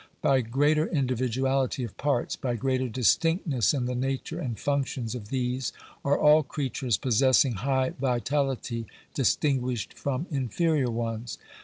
By 0.23 0.41
greater 0.41 0.87
individuality 0.87 1.83
of 1.83 1.95
parts— 1.95 2.35
by 2.35 2.55
greater 2.55 2.89
distinctness 2.89 3.71
in 3.71 3.85
the 3.85 3.93
nature 3.93 4.39
and 4.39 4.57
functions 4.59 5.13
of 5.13 5.27
these, 5.29 5.73
are 6.03 6.17
all 6.17 6.41
creatures 6.41 6.97
possessing 6.97 7.53
high 7.53 7.91
vitality 7.91 8.87
distinguished 9.13 9.93
from 9.93 10.25
inferior 10.31 10.89
ones. 10.89 11.37